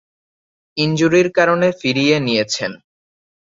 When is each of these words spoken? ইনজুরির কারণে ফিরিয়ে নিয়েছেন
ইনজুরির 0.77 1.27
কারণে 1.37 1.67
ফিরিয়ে 1.79 2.15
নিয়েছেন 2.19 2.71